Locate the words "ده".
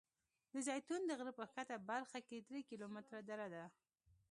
3.53-3.65